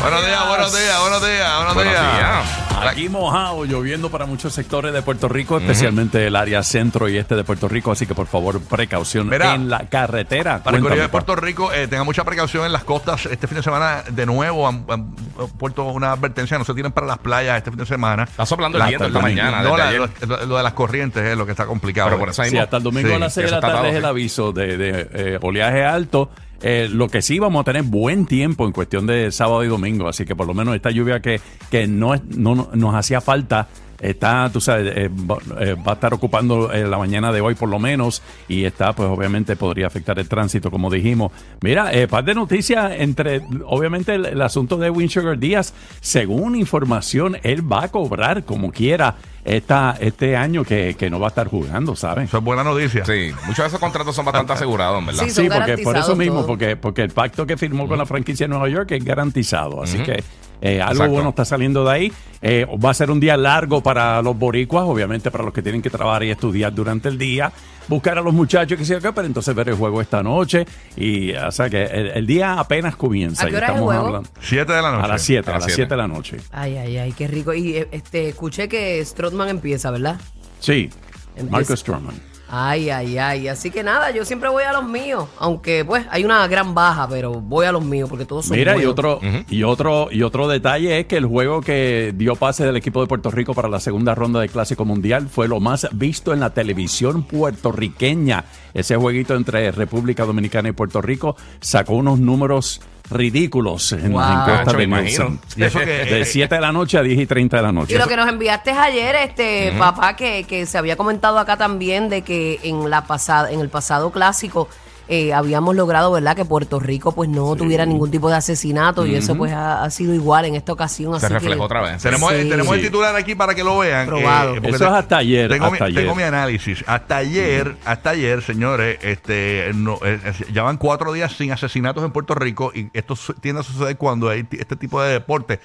Buenos 0.01 0.27
días, 0.27 0.49
buenos 0.49 0.77
días, 0.77 1.01
buenos 1.01 1.25
días, 1.25 1.57
buenos, 1.59 1.75
Buenos 1.77 1.95
días. 1.95 2.66
Aquí 2.81 3.09
mojado, 3.09 3.65
lloviendo 3.65 4.11
para 4.11 4.27
muchos 4.27 4.53
sectores 4.53 4.93
de 4.93 5.03
Puerto 5.03 5.29
Rico, 5.29 5.59
especialmente 5.59 6.27
el 6.27 6.37
área 6.37 6.63
centro 6.63 7.09
y 7.09 7.17
este 7.17 7.35
de 7.35 7.45
Puerto 7.45 7.69
Rico, 7.69 7.93
así 7.93 8.07
que 8.07 8.15
por 8.15 8.27
favor, 8.27 8.61
precaución 8.61 9.29
Mira, 9.29 9.55
en 9.55 9.69
la 9.69 9.89
carretera. 9.89 10.63
Para 10.63 10.77
el 10.77 10.83
Cuéntame, 10.83 10.89
Corillo 10.89 11.03
de. 11.03 11.09
Puerto 11.09 11.37
Rico, 11.37 11.73
eh, 11.73 11.89
tenga 11.89 12.05
mucha 12.05 12.25
precaución 12.25 12.67
en 12.67 12.73
las 12.73 12.85
costas. 12.85 13.27
Este 13.27 13.47
fin 13.47 13.57
de 13.57 13.63
semana, 13.63 14.03
de 14.11 14.27
nuevo, 14.27 14.69
han, 14.69 14.85
han 14.89 15.11
puesto 15.59 15.85
una 15.85 16.13
advertencia: 16.13 16.59
no 16.59 16.65
se 16.65 16.75
tiren 16.75 16.93
para 16.93 17.07
las 17.07 17.19
playas 17.19 17.57
este 17.57 17.71
fin 17.71 17.79
de 17.79 17.87
semana. 17.87 18.25
Está 18.25 18.47
soplando 18.47 18.79
el 18.79 18.85
viento 18.87 19.07
esta 19.07 19.21
mañana, 19.21 19.63
No, 19.63 19.77
la- 19.77 19.93
lo, 19.93 20.09
lo 20.47 20.57
de 20.57 20.63
las 20.63 20.73
corrientes 20.75 21.25
es 21.25 21.37
lo 21.37 21.45
que 21.47 21.53
está 21.53 21.67
complicado. 21.67 22.09
Pero 22.09 22.19
por 22.21 22.29
eso 22.31 22.45
Sí, 22.45 22.59
hasta 22.59 22.77
el 22.77 22.83
domingo 22.83 23.09
Sí, 23.09 23.15
a 23.15 23.19
las 23.19 23.35
6 23.35 23.47
de 23.47 23.51
la 23.53 23.61
tarde 23.61 23.89
es 23.91 23.95
el 23.97 24.05
aviso 24.05 24.53
de, 24.53 24.77
de, 24.77 25.09
eh, 25.13 25.39
oleaje 25.41 25.85
alto. 25.85 26.31
Eh, 26.63 26.89
lo 26.91 27.09
que 27.09 27.21
sí 27.23 27.39
vamos 27.39 27.61
a 27.61 27.65
tener 27.65 27.83
buen 27.83 28.25
tiempo 28.27 28.65
en 28.67 28.73
cuestión 28.73 29.07
de 29.07 29.31
sábado 29.31 29.63
y 29.65 29.69
domingo, 29.69 30.09
así 30.09 30.25
que 30.25 30.35
por 30.35 30.47
lo 30.47 30.55
menos 30.55 30.75
esta 30.75 30.91
lluvia 30.91 31.21
que, 31.21 31.41
que 31.71 31.87
no, 31.87 32.15
no 32.37 32.55
no- 32.55 32.71
nos 32.75 32.95
hacía 32.95 33.21
falta 33.21 33.69
está, 34.01 34.51
tú 34.53 34.61
sabes, 34.61 34.93
eh, 34.97 35.09
va, 35.09 35.39
eh, 35.61 35.75
va 35.75 35.93
a 35.93 35.95
estar 35.95 36.15
ocupando 36.15 36.73
eh, 36.73 36.87
la 36.87 36.99
mañana 36.99 37.33
de 37.33 37.41
hoy 37.41 37.55
por 37.55 37.69
lo 37.69 37.79
menos 37.79 38.23
y 38.49 38.65
está, 38.65 38.93
pues 38.93 39.09
obviamente 39.09 39.57
podría 39.57 39.87
afectar 39.87 40.19
el 40.19 40.29
tránsito, 40.29 40.71
como 40.71 40.91
dijimos. 40.91 41.33
Mira, 41.61 41.93
eh, 41.93 42.09
par 42.09 42.25
de 42.25 42.35
noticias 42.35 42.93
entre, 42.99 43.43
obviamente 43.65 44.15
el, 44.15 44.27
el 44.27 44.43
asunto 44.43 44.77
de 44.77 44.91
Win 44.91 45.09
Sugar 45.09 45.39
Díaz, 45.39 45.73
según 46.01 46.57
información, 46.57 47.39
él 47.43 47.71
va 47.71 47.85
a 47.85 47.89
cobrar 47.89 48.45
como 48.45 48.71
quiera 48.73 49.17
esta, 49.47 49.97
este 50.01 50.37
año 50.37 50.65
que, 50.65 50.97
que 50.99 51.09
no 51.09 51.21
va 51.21 51.29
a 51.29 51.29
estar 51.29 51.49
jugando, 51.49 51.95
¿sabes? 51.95 52.29
Eso 52.29 52.39
es 52.39 52.45
buena 52.45 52.65
noticia. 52.65 53.05
Sí, 53.05 53.31
muchos 53.47 53.59
de 53.59 53.67
esos 53.69 53.79
contratos 53.81 54.15
son 54.15 54.25
bastante 54.25 54.53
asegurados, 54.53 54.99
en 54.99 55.07
¿verdad? 55.07 55.25
Sí, 55.25 55.31
son 55.31 55.45
Sí, 55.45 55.51
porque 55.51 55.79
por 55.79 55.97
eso 55.97 56.17
mismo, 56.17 56.45
porque, 56.45 56.77
porque 56.77 57.03
el 57.03 57.11
pacto 57.11 57.47
que 57.47 57.57
firmó 57.57 57.87
con 57.87 57.97
la 57.97 58.07
franquicia 58.07 58.45
de 58.45 58.49
Nueva 58.49 58.69
York 58.69 58.91
es 58.91 59.05
garantizado. 59.05 59.83
Así 59.83 59.99
que 59.99 60.23
eh, 60.61 60.81
algo 60.81 60.93
Exacto. 60.95 61.13
bueno 61.13 61.29
está 61.31 61.45
saliendo 61.45 61.85
de 61.85 61.93
ahí. 61.93 62.13
Eh, 62.43 62.67
va 62.85 62.91
a 62.91 62.95
ser 62.95 63.11
un 63.11 63.19
día 63.21 63.37
largo 63.37 63.83
para 63.83 64.21
los 64.23 64.39
boricuas, 64.39 64.85
obviamente 64.85 65.31
para 65.31 65.45
los 65.45 65.53
que 65.53 65.63
tienen 65.63 65.83
que 65.83 65.91
trabajar 65.91 66.23
y 66.25 66.31
estudiar 66.31 66.73
durante 66.75 67.09
el 67.09 67.19
día. 67.19 67.53
Buscar 67.89 68.19
a 68.19 68.21
los 68.21 68.35
muchachos 68.35 68.77
que 68.79 68.85
se 68.85 68.97
acá, 68.97 69.13
pero 69.13 69.27
entonces 69.27 69.55
ver 69.55 69.69
el 69.69 69.75
juego 69.77 70.01
esta 70.01 70.23
noche. 70.23 70.67
Y, 70.97 71.33
o 71.33 71.53
sea 71.53 71.71
que 71.71 71.85
el, 71.85 72.07
el 72.09 72.27
día 72.27 72.59
apenas 72.59 72.97
comienza. 72.97 73.45
¿A 73.45 73.47
qué 73.47 73.53
y 73.53 73.57
hora 73.57 73.67
es 73.67 73.71
el 73.71 73.75
estamos 73.77 73.93
juego? 73.95 74.07
hablando- 74.17 74.31
Siete 74.41 74.73
de 74.73 74.83
la 74.83 74.91
noche. 74.93 75.05
A 75.05 75.09
las 75.09 75.23
7, 75.23 75.51
A 75.51 75.53
las 75.55 75.63
las 75.63 75.73
siete. 75.73 75.77
7 75.89 75.95
de 75.95 75.97
la 75.97 76.09
noche. 76.09 76.37
Ay, 76.53 76.77
ay, 76.77 76.97
ay, 76.99 77.13
qué 77.13 77.29
rico. 77.29 77.55
Y 77.55 77.77
eh, 77.77 77.89
este, 77.93 78.29
escuché 78.31 78.69
que 78.69 79.05
Strotman 79.05 79.49
empieza, 79.49 79.91
¿verdad? 79.91 80.21
Sí, 80.61 80.91
Empieza. 81.37 81.51
Marcus 81.51 81.81
Stroman. 81.81 82.15
Ay, 82.49 82.91
ay, 82.91 83.19
ay. 83.19 83.49
Así 83.49 83.71
que 83.71 83.83
nada, 83.83 84.11
yo 84.11 84.25
siempre 84.25 84.49
voy 84.49 84.65
a 84.65 84.73
los 84.73 84.85
míos. 84.85 85.29
Aunque, 85.39 85.85
pues, 85.85 86.07
hay 86.11 86.25
una 86.25 86.47
gran 86.47 86.75
baja, 86.75 87.09
pero 87.09 87.41
voy 87.41 87.67
a 87.67 87.73
los 87.73 87.85
míos 87.85 88.09
porque 88.09 88.25
todos 88.25 88.47
son 88.47 88.57
Mira, 88.57 88.77
y 88.77 88.85
otro, 88.85 89.21
y 89.49 89.63
otro, 89.65 90.09
y 90.11 90.23
otro 90.23 90.47
detalle 90.47 91.01
es 91.01 91.07
que 91.07 91.17
el 91.17 91.27
juego 91.27 91.61
que 91.61 92.13
dio 92.15 92.37
pase 92.37 92.65
del 92.65 92.77
equipo 92.77 93.01
de 93.01 93.09
Puerto 93.09 93.31
Rico 93.31 93.55
para 93.55 93.69
la 93.69 93.81
segunda 93.81 94.15
ronda 94.15 94.41
del 94.41 94.51
Clásico 94.51 94.85
Mundial 94.85 95.29
fue 95.29 95.49
lo 95.49 95.61
más 95.61 95.89
visto 95.93 96.33
en 96.33 96.41
la 96.41 96.51
televisión 96.51 97.25
puertorriqueña. 97.25 98.45
Ese 98.75 98.97
jueguito 98.97 99.35
entre 99.35 99.71
República 99.73 100.25
Dominicana 100.25 100.69
y 100.69 100.73
Puerto 100.73 101.03
Rico 101.03 101.37
sacó 101.61 101.95
unos 101.95 102.19
números 102.19 102.81
ridículos 103.11 103.93
en 103.93 104.13
Wow. 104.13 104.21
la 104.21 104.33
encuesta 104.41 104.65
Nacho, 104.65 104.77
de 104.79 104.87
Nielsen. 104.87 105.27
imagino. 105.27 105.41
Y 105.57 105.63
eso 105.65 105.79
que. 105.81 105.87
De 105.87 106.21
eh, 106.21 106.25
7 106.25 106.55
de 106.55 106.61
la 106.61 106.73
noche 106.73 106.99
a 106.99 107.03
10 107.03 107.21
y 107.21 107.27
30 107.27 107.57
de 107.57 107.63
la 107.63 107.73
noche. 107.73 107.95
Y 107.95 107.99
lo 107.99 108.07
que 108.07 108.17
nos 108.17 108.29
enviaste 108.29 108.71
ayer, 108.73 109.15
este 109.17 109.73
papá, 109.79 110.17
que, 110.17 110.45
que 110.45 110.67
se 110.67 110.79
había 110.79 110.97
comentado 110.97 111.39
acá 111.39 111.57
también 111.57 112.09
de 112.09 112.23
que 112.23 112.61
en 112.63 112.89
la 112.91 113.05
pasada, 113.07 113.51
en 113.51 113.61
el 113.61 113.69
pasado 113.69 114.11
clásico 114.11 114.69
eh, 115.09 115.33
habíamos 115.33 115.77
logrado, 115.77 116.11
¿verdad?, 116.11 116.35
que 116.35 116.45
Puerto 116.45 116.81
Rico 116.81 117.13
pues 117.13 117.29
no 117.29 117.55
tuviera 117.57 117.87
ningún 117.87 118.11
tipo 118.11 118.29
de 118.29 118.37
asesinato 118.37 119.07
y 119.07 119.15
eso 119.15 119.37
pues 119.37 119.53
ha, 119.53 119.85
ha 119.85 119.91
sido 119.91 120.13
igual 120.15 120.45
en 120.47 120.55
esta 120.57 120.73
ocasión. 120.73 121.19
Se 121.21 121.27
así 121.27 121.35
reflejó 121.35 121.61
que- 121.61 121.65
otra 121.65 121.83
vez. 121.83 122.03
Tenemos, 122.03 122.33
Sí. 122.33 122.49
tenemos 122.49 122.75
el 122.75 122.81
Sí. 122.81 122.87
titular 122.87 123.15
aquí 123.15 123.35
para 123.35 123.55
que 123.55 123.63
lo 123.63 123.79
vean. 123.79 124.07
Probado. 124.07 124.55
porque 124.55 124.69
Eso 124.71 124.85
es 124.87 124.91
hasta 124.93 125.19
ayer, 125.19 125.51
Tengo, 125.51 125.67
hasta 125.67 125.85
mi, 125.85 125.91
ayer. 125.91 126.03
tengo 126.03 126.15
mi 126.17 126.23
análisis. 126.25 126.85
Hasta 126.87 127.17
ayer, 127.19 127.77
hasta 127.85 128.11
ayer, 128.11 128.43
señores, 128.43 128.99
este, 129.03 129.71
no, 129.75 129.99
eh, 130.05 130.19
eh, 130.25 130.33
llevan 130.53 130.77
cuatro 130.77 131.13
días 131.13 131.33
sin 131.33 131.53
asesinatos 131.53 132.03
en 132.05 132.11
Puerto 132.11 132.35
Rico 132.35 132.73
y 132.75 132.89
esto 132.93 133.15
tiende 133.41 133.61
a 133.61 133.65
suceder 133.65 133.97
cuando 133.97 134.29
hay 134.29 134.47
este 134.59 134.77
tipo 134.77 135.01
de 135.03 135.13
deporte. 135.13 135.61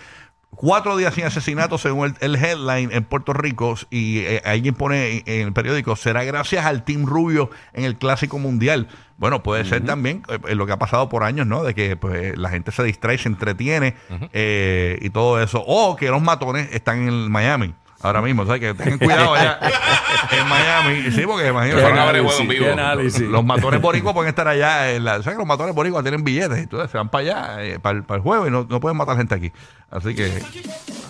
Cuatro 0.56 0.98
días 0.98 1.14
sin 1.14 1.24
asesinatos 1.24 1.82
según 1.82 2.08
el, 2.20 2.36
el 2.36 2.36
headline 2.36 2.92
en 2.92 3.04
Puerto 3.06 3.34
Rico 3.34 3.76
y 3.90 4.20
eh, 4.20 4.42
alguien 4.44 4.76
pone 4.76 5.24
en, 5.26 5.48
el 5.48 5.54
periódico, 5.54 5.96
será 5.96 6.24
gracias 6.24 6.66
al 6.66 6.84
Team 6.84 7.06
Rubio 7.06 7.50
en 7.74 7.86
el 7.86 7.96
Clásico 7.96 8.38
Mundial. 8.38 8.88
Bueno, 9.22 9.44
puede 9.44 9.66
ser 9.66 9.86
también 9.86 10.24
eh, 10.30 10.40
eh, 10.48 10.56
lo 10.56 10.66
que 10.66 10.72
ha 10.72 10.80
pasado 10.80 11.08
por 11.08 11.24
años, 11.24 11.46
¿no? 11.46 11.64
De 11.64 11.76
que 11.76 11.96
pues, 11.96 12.36
la 12.40 12.50
gente 12.50 12.72
se 12.72 12.84
distrae, 12.84 13.20
se 13.20 13.30
entretiene 13.30 13.94
eh, 14.34 14.98
y 15.00 15.12
todo 15.12 15.40
eso. 15.40 15.64
O 15.64 15.96
que 15.96 16.10
los 16.10 16.24
matones 16.24 16.70
están 16.74 17.08
en 17.08 17.30
Miami. 17.30 17.76
Ahora 18.04 18.22
mismo, 18.22 18.44
o 18.44 18.46
sea, 18.46 18.60
que 18.60 18.74
tengan 18.74 19.00
cuidado 19.00 19.34
allá 19.34 19.60
en 20.32 20.48
Miami. 20.48 21.12
Sí, 21.12 21.22
porque 21.26 21.48
imagínate. 21.48 21.82
Fueron 21.82 22.00
a 22.00 22.06
ver 22.06 22.16
el 22.16 22.24
juego 22.24 22.40
en 22.40 22.48
vivo. 22.48 22.66
qué 22.66 22.72
análisis. 22.72 23.22
Los 23.22 23.46
matones 23.46 23.82
boricuas 23.82 24.14
pueden 24.14 24.30
estar 24.30 24.48
allá. 24.48 24.92
En 24.92 25.04
la, 25.04 25.14
¿Sabes 25.14 25.34
que 25.34 25.38
los 25.40 25.48
matones 25.48 25.76
boricuas 25.76 26.04
tienen 26.04 26.24
billetes? 26.24 26.58
Entonces 26.58 26.90
se 26.92 26.98
van 26.98 27.10
para 27.10 27.22
allá, 27.22 27.64
eh, 27.64 27.80
para, 27.80 27.98
el, 27.98 28.04
para 28.04 28.18
el 28.18 28.24
juego 28.24 28.48
y 28.48 28.52
no, 28.52 28.66
no 28.70 28.80
pueden 28.80 28.98
matar 28.98 29.18
gente 29.18 29.36
aquí. 29.36 29.52
Así 29.90 30.16
que 30.16 30.42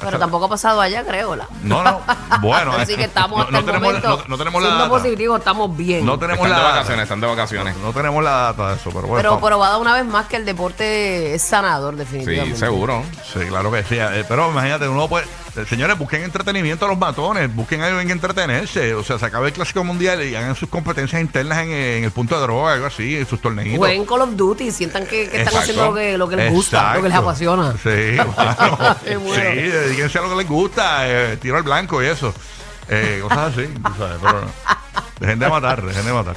Pero 0.01 0.19
tampoco 0.19 0.45
ha 0.45 0.49
pasado 0.49 0.81
allá, 0.81 1.03
creo. 1.05 1.35
¿la? 1.35 1.47
No, 1.63 1.83
no. 1.83 2.01
Bueno, 2.41 2.71
Así 2.77 2.95
que 2.95 3.03
estamos 3.05 3.37
no, 3.37 3.43
hasta 3.43 3.51
no 3.51 3.59
el 3.59 3.65
tenemos, 3.65 3.87
momento. 3.87 4.07
no, 4.17 4.23
no 4.27 4.37
tenemos 4.37 4.63
la 4.63 4.69
data. 4.69 4.89
positivo, 4.89 5.37
estamos 5.37 5.77
bien. 5.77 6.05
No 6.05 6.17
tenemos 6.19 6.37
Están 6.45 6.49
la 6.51 6.57
de 6.57 6.61
data. 6.63 6.75
vacaciones, 6.75 7.03
están 7.03 7.21
de 7.21 7.27
vacaciones. 7.27 7.77
No 7.77 7.93
tenemos 7.93 8.23
la 8.23 8.31
data 8.31 8.69
de 8.69 8.75
eso, 8.75 8.89
pero 8.89 9.01
bueno. 9.07 9.15
pero 9.17 9.29
vamos. 9.31 9.47
probado 9.47 9.79
una 9.79 9.93
vez 9.93 10.05
más 10.05 10.25
que 10.27 10.35
el 10.37 10.45
deporte 10.45 11.35
es 11.35 11.41
sanador, 11.41 11.93
Sí, 11.93 11.99
definitivamente. 11.99 12.57
seguro. 12.59 13.03
Sí, 13.33 13.39
claro 13.47 13.71
que 13.71 13.83
sí. 13.83 13.97
eh, 13.99 14.25
Pero 14.27 14.49
imagínate, 14.51 14.87
uno 14.87 15.07
puede. 15.07 15.25
eh, 15.55 15.65
Señores, 15.69 15.97
busquen 15.97 16.23
entretenimiento 16.23 16.85
a 16.85 16.89
los 16.89 16.97
matones, 16.97 17.53
busquen 17.53 17.81
algo 17.81 17.99
en 17.99 18.07
que 18.07 18.13
entretenerse. 18.13 18.93
O 18.95 19.03
sea, 19.03 19.19
se 19.19 19.25
acaba 19.25 19.47
el 19.47 19.53
clásico 19.53 19.83
mundial 19.83 20.23
y 20.23 20.35
hagan 20.35 20.55
sus 20.55 20.69
competencias 20.69 21.21
internas 21.21 21.59
en, 21.59 21.69
eh, 21.71 21.97
en 21.99 22.03
el 22.05 22.11
punto 22.11 22.35
de 22.35 22.41
droga, 22.41 22.73
algo 22.73 22.85
así, 22.87 23.17
en 23.17 23.25
sus 23.27 23.41
torneitos. 23.41 23.77
Jueguen 23.77 24.05
Call 24.05 24.21
of 24.21 24.35
Duty 24.35 24.65
y 24.65 24.71
sientan 24.71 25.05
que, 25.05 25.29
que 25.29 25.41
están 25.41 25.61
haciendo 25.61 25.85
lo 25.85 25.93
que, 25.93 26.17
lo 26.17 26.27
que 26.29 26.35
les 26.37 26.51
gusta, 26.53 26.95
lo 26.95 27.01
que 27.03 27.09
les 27.09 27.17
apasiona. 27.17 27.73
Sí. 27.73 27.79
Qué 29.03 29.09
sí, 29.11 29.15
bueno. 29.15 29.43
Dedíquense 29.91 30.17
a 30.19 30.21
lo 30.21 30.29
que 30.29 30.35
les 30.35 30.47
gusta, 30.47 31.07
eh, 31.07 31.37
tiro 31.37 31.57
al 31.57 31.63
blanco 31.63 32.01
y 32.01 32.07
eso. 32.07 32.33
Eh, 32.87 33.19
cosas 33.21 33.53
así, 33.53 33.67
tú 33.67 33.91
sabes, 33.97 34.17
pero 34.21 34.41
dejen 35.19 35.39
de 35.39 35.49
matar, 35.49 35.81
dejen 35.81 36.05
de 36.05 36.13
matar. 36.13 36.35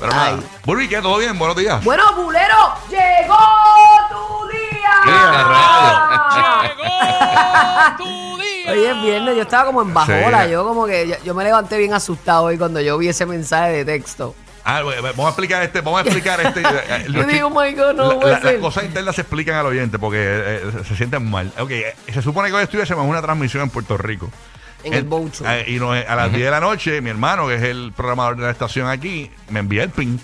Pero 0.00 0.10
nada, 0.12 0.28
Ay. 0.30 0.46
Burby, 0.64 0.88
¿qué? 0.88 1.00
¿Todo 1.00 1.18
bien? 1.18 1.38
Buenos 1.38 1.56
días. 1.56 1.82
Bueno, 1.84 2.02
Bulero, 2.14 2.74
llegó 2.90 3.38
tu 4.10 4.48
día. 4.48 4.90
Hoy 8.70 8.84
es 8.84 9.02
viernes, 9.02 9.36
yo 9.36 9.42
estaba 9.42 9.66
como 9.66 9.82
en 9.82 9.92
bajola, 9.94 10.44
Sí. 10.46 10.50
yo 10.50 10.64
como 10.66 10.86
que 10.86 11.06
yo, 11.08 11.14
yo 11.24 11.34
me 11.34 11.44
levanté 11.44 11.76
bien 11.78 11.92
asustado 11.92 12.44
hoy 12.44 12.56
cuando 12.58 12.80
yo 12.80 12.96
vi 12.98 13.08
ese 13.08 13.26
mensaje 13.26 13.72
de 13.72 13.84
texto. 13.84 14.34
Ah, 14.64 14.82
vamos 14.82 15.26
a 15.26 15.28
explicar 15.28 15.62
este, 15.62 15.80
vamos 15.82 15.98
a 16.00 16.02
explicar 16.04 16.40
este. 16.40 16.60
eh, 16.64 17.04
Yo 17.06 17.12
los 17.12 17.26
digo, 17.26 17.48
oh 17.48 17.50
my 17.62 17.72
God, 17.74 17.92
no 17.94 18.20
la- 18.20 18.38
la- 18.38 18.40
Las 18.52 18.54
cosas 18.60 18.84
internas 18.84 19.14
se 19.14 19.20
explican 19.20 19.56
al 19.56 19.66
oyente 19.66 19.98
porque 19.98 20.18
eh, 20.20 20.62
se 20.88 20.96
sienten 20.96 21.28
mal. 21.30 21.52
Ok, 21.58 21.70
eh, 21.70 21.94
se 22.12 22.22
supone 22.22 22.48
que 22.48 22.54
hoy 22.54 22.62
estuviésemos 22.62 23.04
en 23.04 23.10
una 23.10 23.20
transmisión 23.22 23.62
en 23.64 23.70
Puerto 23.70 23.96
Rico. 23.98 24.30
En 24.82 24.92
el 24.94 25.04
Bocho. 25.04 25.44
eh, 25.46 25.64
y 25.68 25.78
nos- 25.78 25.96
a 26.06 26.14
las 26.16 26.30
10 26.32 26.44
de 26.44 26.50
la 26.50 26.60
noche, 26.60 27.00
mi 27.00 27.10
hermano, 27.10 27.46
que 27.46 27.54
es 27.56 27.62
el 27.62 27.92
programador 27.96 28.36
de 28.36 28.42
la 28.44 28.50
estación 28.50 28.88
aquí, 28.88 29.30
me 29.50 29.60
envía 29.60 29.82
el 29.82 29.90
pin. 29.90 30.20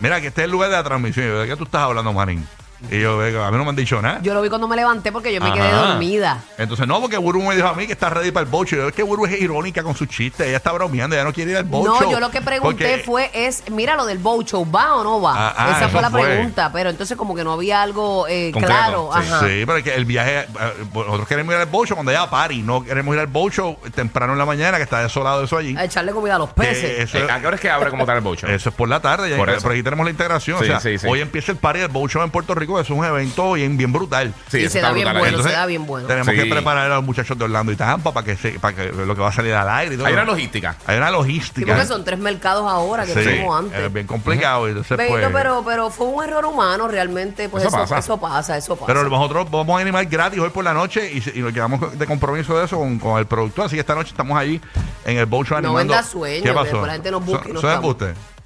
Mira, 0.00 0.20
que 0.20 0.28
este 0.28 0.42
es 0.42 0.44
el 0.46 0.50
lugar 0.52 0.70
de 0.70 0.76
la 0.76 0.84
transmisión. 0.84 1.26
Yo, 1.26 1.40
¿de 1.40 1.48
qué 1.48 1.56
tú 1.56 1.64
estás 1.64 1.82
hablando, 1.82 2.12
Manín? 2.12 2.46
Y 2.90 3.00
yo, 3.00 3.18
"Venga, 3.18 3.46
a 3.46 3.50
mí 3.50 3.56
no 3.56 3.64
me 3.64 3.70
han 3.70 3.76
dicho 3.76 4.00
nada. 4.00 4.20
Yo 4.22 4.34
lo 4.34 4.40
vi 4.42 4.48
cuando 4.48 4.68
me 4.68 4.76
levanté 4.76 5.10
porque 5.10 5.32
yo 5.34 5.40
me 5.40 5.52
quedé 5.52 5.66
Ajá. 5.66 5.86
dormida. 5.88 6.38
Entonces, 6.58 6.86
no, 6.86 7.00
porque 7.00 7.16
Buru 7.16 7.42
me 7.42 7.56
dijo 7.56 7.66
a 7.66 7.74
mí 7.74 7.86
que 7.86 7.92
está 7.92 8.08
ready 8.10 8.30
para 8.30 8.44
el 8.44 8.50
bocho. 8.50 8.76
Yo, 8.76 8.88
es 8.88 8.94
que 8.94 9.02
Buru 9.02 9.26
es 9.26 9.40
irónica 9.40 9.82
con 9.82 9.96
sus 9.96 10.06
chistes. 10.08 10.46
Ella 10.46 10.58
está 10.58 10.70
bromeando, 10.72 11.16
ella 11.16 11.24
no 11.24 11.32
quiere 11.32 11.50
ir 11.52 11.56
al 11.56 11.64
bocho. 11.64 12.00
No, 12.00 12.10
yo 12.10 12.20
lo 12.20 12.30
que 12.30 12.40
pregunté 12.40 12.84
Porque- 12.88 13.02
fue, 13.04 13.30
es, 13.34 13.64
mira 13.70 13.96
lo 13.96 14.06
del 14.06 14.18
boat 14.18 14.46
show, 14.46 14.70
¿va 14.70 14.94
o 14.94 15.02
no 15.04 15.20
va? 15.20 15.34
Ah, 15.48 15.54
ah, 15.56 15.70
Esa 15.70 15.78
fue 15.88 15.88
eso 15.88 16.00
la 16.02 16.10
fue. 16.10 16.22
pregunta, 16.22 16.70
pero 16.72 16.90
entonces 16.90 17.16
como 17.16 17.34
que 17.34 17.42
no 17.44 17.52
había 17.52 17.82
algo 17.82 18.26
eh, 18.28 18.50
Concreto, 18.52 18.72
claro. 18.74 19.10
sí, 19.12 19.18
Ajá. 19.20 19.40
Sí, 19.40 19.62
pero 19.66 19.76
es 19.78 19.84
que 19.84 19.94
el 19.94 20.04
viaje, 20.04 20.40
eh, 20.40 20.46
nosotros 20.94 21.26
queremos 21.28 21.54
ir 21.54 21.60
al 21.60 21.66
bocho 21.66 21.94
cuando 21.94 22.12
ya 22.12 22.30
pari, 22.30 22.62
no 22.62 22.84
queremos 22.84 23.12
ir 23.14 23.20
al 23.20 23.26
bocho 23.26 23.76
temprano 23.94 24.32
en 24.34 24.38
la 24.38 24.46
mañana, 24.46 24.76
que 24.76 24.84
está 24.84 25.00
desolado 25.02 25.42
eso 25.42 25.56
allí. 25.56 25.76
A 25.76 25.84
echarle 25.84 26.12
comida 26.12 26.36
a 26.36 26.38
los 26.38 26.50
Que 26.50 26.60
peces. 26.62 26.98
eso, 27.00 27.18
Eh, 27.18 27.26
¿A 27.30 27.40
qué 27.40 27.46
hora 27.48 27.56
es 27.56 27.60
que 27.62 27.70
abre 27.70 27.90
como 27.90 28.06
tal 28.06 28.16
el 28.18 28.22
bocho? 28.22 28.46
eso 28.46 28.68
es 28.68 28.74
por 28.74 28.88
la 28.88 29.00
tarde, 29.00 29.30
ya, 29.30 29.36
Por 29.36 29.50
eso. 29.50 29.58
pero 29.62 29.72
aquí 29.74 29.82
tenemos 29.82 30.04
la 30.04 30.10
integración. 30.10 30.58
Sí, 30.58 30.64
o 30.64 30.66
sea, 30.68 30.80
sí, 30.80 30.96
sí. 30.98 31.06
hoy 31.08 31.20
empieza 31.20 31.50
el 31.52 31.58
party 31.58 31.80
del 31.80 31.88
bocho 31.88 32.22
en 32.22 32.30
Puerto 32.30 32.54
Rico, 32.54 32.67
es 32.80 32.90
un 32.90 33.04
evento 33.04 33.52
bien, 33.52 33.76
bien 33.76 33.92
brutal. 33.92 34.34
Sí, 34.48 34.58
Y 34.58 34.68
se 34.68 34.80
da 34.80 34.92
bien 34.92 35.04
brutal. 35.06 35.18
bueno, 35.20 35.28
Entonces, 35.36 35.52
se 35.52 35.58
da 35.58 35.66
bien 35.66 35.86
bueno. 35.86 36.06
Tenemos 36.08 36.28
Sí. 36.28 36.34
que 36.34 36.46
preparar 36.46 36.90
a 36.90 36.96
los 36.96 37.04
muchachos 37.04 37.38
de 37.38 37.44
Orlando 37.44 37.72
y 37.72 37.76
Tampa 37.76 38.12
para 38.12 38.24
que, 38.24 38.36
se, 38.36 38.58
para 38.58 38.76
que 38.76 38.92
lo 38.92 39.14
que 39.14 39.20
va 39.20 39.28
a 39.28 39.32
salir 39.32 39.54
al 39.54 39.68
aire 39.68 39.94
y 39.94 39.96
todo. 39.98 40.06
hay 40.06 40.12
una 40.14 40.24
logística. 40.24 40.76
Hay 40.86 40.96
una 40.98 41.06
Sí, 41.06 41.12
logística. 41.12 41.72
porque 41.72 41.86
son 41.86 42.04
tres 42.04 42.18
mercados 42.18 42.70
ahora 42.70 43.06
que 43.06 43.14
Sí, 43.14 43.38
como 43.40 43.56
antes. 43.56 43.78
es 43.80 43.92
bien 43.92 44.06
complicado. 44.06 44.66
entonces, 44.68 44.96
pues, 44.96 45.28
pero, 45.32 45.62
pero 45.64 45.90
fue 45.90 46.06
un 46.06 46.24
error 46.24 46.44
humano 46.44 46.88
realmente, 46.88 47.48
pues 47.48 47.62
Eso 47.64 47.68
eso, 47.68 47.78
pasa. 47.78 47.98
eso 47.98 48.16
pasa, 48.18 48.56
eso 48.56 48.74
pasa. 48.76 48.86
Pero 48.86 49.08
nosotros 49.08 49.50
vamos 49.50 49.78
a 49.78 49.82
animar 49.82 50.04
gratis 50.06 50.38
hoy 50.40 50.50
por 50.50 50.64
la 50.64 50.74
noche 50.74 51.10
y, 51.12 51.38
nos 51.40 51.52
quedamos 51.52 51.98
de 51.98 52.06
compromiso 52.06 52.58
de 52.58 52.64
eso 52.64 52.76
con, 52.78 52.98
con 52.98 53.18
el 53.18 53.26
productor. 53.26 53.66
Así 53.66 53.76
que 53.76 53.80
esta 53.80 53.94
noche 53.94 54.10
estamos 54.10 54.36
allí 54.36 54.60
en 55.04 55.18
el 55.18 55.26
Bowl 55.26 55.46
Show 55.46 55.60
No 55.60 55.68
animando. 55.68 55.94
venda 55.94 56.02
sueño, 56.08 56.42
¿Qué 56.42 56.48
que 56.48 56.54
pasó? 56.54 56.86
la 56.86 56.92
gente 56.94 57.10
nos 57.10 57.24
busque 57.24 57.50
y 57.50 57.52
¿Son- 57.60 58.37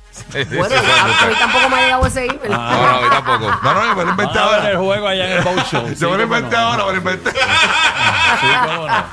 bueno, 0.56 0.74
a, 0.74 1.26
mí 1.26 1.34
tampoco 1.38 1.68
me 1.68 1.76
ha 1.76 1.82
llegado 1.82 2.06
ese 2.06 2.26
email. 2.26 2.50
No, 2.50 2.56
no, 2.56 2.88
a 2.88 3.00
mí 3.02 3.08
tampoco. 3.10 3.50
No, 3.62 3.74
no, 3.74 3.86
yo 3.86 3.96
me 3.96 4.04
lo 4.04 4.10
inventé 4.10 4.38
Van 4.38 4.48
a 4.48 4.50
ver 4.50 4.60
el 4.60 4.66
ahora. 4.66 4.78
juego 4.78 5.08
allá 5.08 5.26
en 5.26 5.32
el 5.38 5.44
boat 5.44 5.66
show. 5.66 5.88
Sí, 5.88 5.94
Yo 6.00 6.10
me 6.10 6.18
lo 6.18 6.22
cómo 6.24 6.36
inventé 6.36 6.56
no. 6.56 6.62
ahora, 6.62 6.84
me 6.84 6.92
lo 6.92 6.98
inventé. 6.98 7.30
Sí, 7.30 8.46
cómo 8.66 8.88
no. 8.88 9.04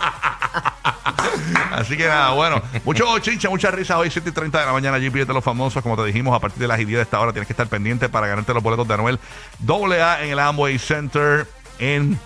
Así 1.71 1.95
que 1.95 2.07
nada, 2.07 2.31
bueno, 2.31 2.61
mucho 2.83 3.19
chincha, 3.19 3.49
muchas 3.49 3.73
risas 3.73 3.97
hoy, 3.97 4.09
7 4.11 4.29
y 4.29 4.31
30 4.31 4.59
de 4.59 4.65
la 4.65 4.73
mañana, 4.73 4.97
GP 4.97 5.25
de 5.25 5.33
los 5.33 5.43
famosos, 5.43 5.81
como 5.81 5.95
te 5.95 6.03
dijimos, 6.03 6.35
a 6.35 6.39
partir 6.39 6.59
de 6.59 6.67
las 6.67 6.77
10 6.77 6.89
de 6.89 7.01
esta 7.01 7.19
hora 7.19 7.31
tienes 7.31 7.47
que 7.47 7.53
estar 7.53 7.67
pendiente 7.67 8.09
para 8.09 8.27
ganarte 8.27 8.53
los 8.53 8.61
boletos 8.61 8.87
de 8.87 8.93
Anuel 8.93 9.19
AA 9.67 10.23
en 10.23 10.31
el 10.31 10.39
Amway 10.39 10.77
Center 10.77 11.47
en 11.79 12.19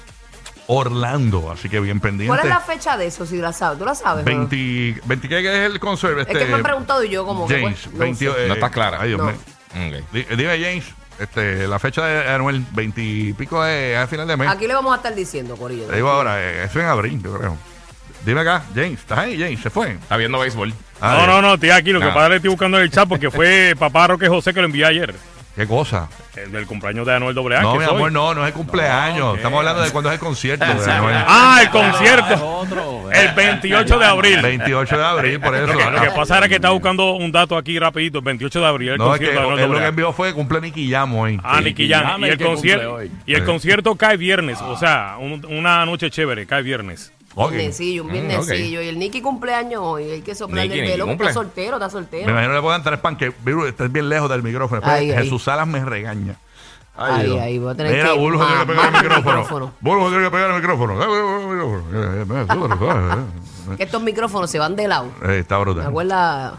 Orlando. 0.68 1.52
Así 1.52 1.70
que 1.70 1.80
bien 1.80 2.00
pendiente. 2.00 2.28
¿Cuál 2.28 2.40
es 2.42 2.46
la 2.54 2.60
fecha 2.60 2.98
de 2.98 3.08
eso, 3.08 3.26
si 3.26 3.38
la 3.38 3.54
sabes? 3.54 3.80
¿Tú 3.80 3.86
la 3.86 3.96
sabes? 3.96 4.26
o 4.26 4.30
no? 4.30 4.48
20, 4.48 5.02
20 5.06 5.28
¿qué 5.30 5.40
es 5.40 5.72
el 5.72 5.80
concert? 5.80 6.20
Es 6.20 6.28
que 6.28 6.46
me 6.46 6.54
han 6.56 6.64
preguntado 6.64 7.04
y 7.04 7.10
yo 7.10 7.26
como 7.26 7.48
que, 7.48 7.60
James, 7.62 7.80
pues, 7.84 7.94
no 7.94 8.00
20, 8.00 8.26
sé. 8.26 8.32
eh, 8.46 8.48
No 8.48 8.54
estás 8.56 8.72
clara. 8.72 8.98
Ay, 9.02 9.10
Dios 9.10 9.20
No. 9.22 9.26
mío. 9.28 10.02
Di- 10.12 10.24
Dime, 10.36 10.60
James, 10.60 10.86
este, 11.20 11.68
la 11.68 11.80
fecha 11.80 12.06
de 12.06 12.30
Anuel, 12.30 12.64
20 12.72 13.02
y 13.02 13.34
pico 13.34 13.64
de, 13.64 13.98
a 13.98 14.08
final 14.08 14.28
de 14.28 14.38
mes. 14.38 14.48
Aquí 14.50 14.68
le 14.68 14.74
vamos 14.74 14.94
a 14.94 14.98
estar 14.98 15.14
diciendo, 15.16 15.56
Corillo. 15.58 15.86
Te 15.88 15.96
digo 15.96 16.10
ahora, 16.10 16.42
eh, 16.42 16.64
eso 16.66 16.80
en 16.80 16.86
abril, 16.86 17.22
yo 17.24 17.38
creo. 17.38 17.58
Dime 18.26 18.40
acá, 18.42 18.64
James, 18.74 19.00
¿estás 19.00 19.20
ahí, 19.20 19.38
James? 19.38 19.60
¿Se 19.60 19.70
fue? 19.70 19.92
Está 19.94 20.16
viendo 20.16 20.40
béisbol. 20.40 20.74
Ah, 21.02 21.18
No, 21.20 21.28
no, 21.28 21.42
no, 21.42 21.54
estoy 21.56 21.72
aquí. 21.72 21.92
Lo 21.92 22.00
que 22.00 22.06
Nada. 22.06 22.14
pasa 22.14 22.26
es 22.28 22.30
que 22.32 22.36
estoy 22.38 22.50
buscando 22.52 22.78
en 22.78 22.84
el 22.84 22.92
chat 22.92 23.10
porque 23.10 23.30
fue 23.30 23.76
papá 23.80 24.08
Roque 24.08 24.30
José 24.30 24.54
que 24.54 24.62
lo 24.62 24.68
envié 24.68 24.86
ayer. 24.86 25.14
¿Qué 25.56 25.68
cosa? 25.68 26.10
El 26.36 26.52
del 26.52 26.66
cumpleaños 26.66 27.06
de 27.06 27.14
Anuel 27.14 27.38
AA. 27.38 27.62
no, 27.62 27.76
mi 27.76 27.86
soy. 27.86 27.96
amor, 27.96 28.12
no, 28.12 28.34
no 28.34 28.42
es 28.42 28.48
el 28.48 28.54
cumpleaños. 28.54 29.20
No, 29.20 29.32
¿qué? 29.34 29.38
Estamos 29.38 29.60
hablando 29.60 29.84
de 29.84 29.92
cuándo 29.92 30.10
es 30.10 30.14
el 30.16 30.20
concierto. 30.20 30.66
de 30.66 30.92
Anuel. 30.92 31.16
Ah, 31.28 31.60
el 31.62 31.70
concierto. 31.70 32.58
otro. 32.58 33.12
El 33.12 33.32
28 33.36 34.00
de 34.00 34.06
abril. 34.06 34.42
28 34.42 34.98
de 34.98 35.06
abril, 35.06 35.40
por 35.40 35.54
eso. 35.56 35.68
Lo 35.68 35.78
que, 35.78 35.92
lo 35.92 36.02
que 36.02 36.10
pasa 36.10 36.40
era 36.40 36.50
que 36.50 36.56
estaba 36.56 36.74
buscando 36.74 37.12
un 37.14 37.32
dato 37.32 37.56
aquí 37.56 37.78
rapidito. 37.78 38.18
El 38.18 38.24
28 38.26 38.60
de 38.62 38.66
abril. 38.66 38.90
El 38.90 38.98
no, 38.98 39.14
es 39.14 39.20
que 39.20 39.26
concierto 39.28 39.50
de 39.50 39.54
él 39.58 39.64
Anuel 39.66 39.72
lo 39.74 39.80
que 39.80 39.86
envió 39.90 40.12
fue 40.12 40.34
cumple 40.34 40.60
Nicky 40.62 40.90
Jam 40.92 41.16
hoy. 41.16 41.40
Ah, 41.44 41.62
Nicky 41.62 41.88
Jam. 41.88 42.24
Y 42.24 42.30
el 42.30 42.38
concierto, 42.40 42.94
hoy. 42.96 43.12
y 43.28 43.34
el 43.36 43.42
Sí. 43.42 43.46
concierto 43.46 43.96
cae 43.96 44.18
viernes. 44.18 44.60
O 44.62 44.76
sea, 44.76 45.18
un- 45.20 45.46
una 45.48 45.86
noche 45.86 46.10
chévere, 46.10 46.48
cae 46.48 46.64
viernes. 46.64 47.12
Ok. 47.36 47.52
Viernesillo, 47.52 48.04
un 48.04 48.12
viernesillo. 48.12 48.82
Y 48.82 48.88
el 48.88 49.00
Nicky 49.00 49.22
cumpleaños 49.22 49.82
hoy. 49.84 50.04
Hay 50.12 50.22
que 50.22 50.36
soplarle 50.36 50.80
el 50.86 50.92
pelo. 50.92 51.10
Está 51.12 51.34
soltero, 51.34 51.74
está 51.78 51.88
Me 51.88 51.92
soltero. 51.92 52.30
imagino 52.32 52.50
que 52.52 52.56
le 52.58 52.62
puedan 52.62 52.84
tres 52.84 53.00
pan 53.00 53.18
que 53.18 53.34
estás 53.68 53.92
bien 53.92 54.08
lejos 54.10 54.30
del 54.30 54.44
micrófono. 54.44 54.82
Ay, 54.84 55.12
ay. 55.12 55.24
Jesús 55.24 55.44
Salas 55.44 55.68
me 55.68 55.84
regaña. 55.84 56.36
Ay, 56.96 57.26
Dios. 57.26 57.40
ay, 57.42 57.58
voy 57.58 57.72
a 57.72 57.76
tener 57.76 57.92
Mira, 57.92 58.14
que 58.14 58.20
Bulbo 58.20 58.46
tiene 58.46 58.60
que 58.62 58.66
pegar 58.68 58.86
el 58.94 59.02
micrófono. 59.04 59.72
Bulbo 59.82 60.10
tiene 60.10 60.24
que 60.26 60.30
pegar 60.32 60.52
el 60.52 60.56
micrófono. 60.58 61.00
Que 63.78 63.84
estos 63.84 64.02
micrófonos 64.02 64.50
se 64.52 64.60
van 64.60 64.76
de 64.76 64.88
lado. 64.88 65.08
eh, 65.26 65.40
Está 65.40 65.56
¿Te 65.58 65.62
brutal. 65.62 65.88
acuerdas? 65.88 66.54